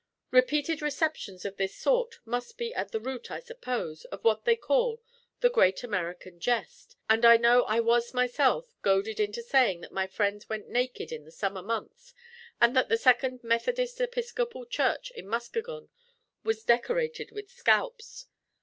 Repeated 0.31 0.81
receptions 0.81 1.45
of 1.45 1.57
this 1.57 1.75
sort 1.75 2.15
must 2.25 2.57
be 2.57 2.73
at 2.73 2.91
the 2.91 2.99
root, 2.99 3.29
I 3.29 3.39
suppose, 3.39 4.03
of 4.05 4.23
what 4.23 4.45
they 4.45 4.55
call 4.55 4.99
the 5.41 5.49
Great 5.51 5.83
American 5.83 6.39
Jest; 6.39 6.95
and 7.07 7.23
I 7.23 7.37
know 7.37 7.65
I 7.65 7.81
was 7.81 8.11
myself 8.11 8.73
goaded 8.81 9.19
into 9.19 9.43
saying 9.43 9.81
that 9.81 9.91
my 9.91 10.07
friends 10.07 10.49
went 10.49 10.67
naked 10.69 11.11
in 11.11 11.23
the 11.23 11.31
summer 11.31 11.61
months, 11.61 12.15
and 12.59 12.75
that 12.75 12.89
the 12.89 12.97
Second 12.97 13.43
Methodist 13.43 14.01
Episcopal 14.01 14.65
Church 14.65 15.11
in 15.11 15.27
Muskegon 15.29 15.89
was 16.43 16.63
decorated 16.63 17.29
with 17.31 17.51
scalps. 17.51 18.25